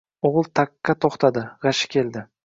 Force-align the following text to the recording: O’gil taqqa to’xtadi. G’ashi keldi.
O’gil 0.27 0.47
taqqa 0.59 0.95
to’xtadi. 1.05 1.43
G’ashi 1.67 1.91
keldi. 1.97 2.25